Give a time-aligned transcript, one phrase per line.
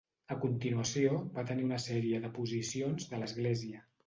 [0.35, 3.85] A continuació, va tenir una sèrie de posicions de l'església.